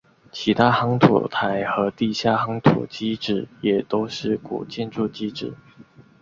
[0.31, 5.53] 其他夯土台和地下夯土基址也都是古建筑基址。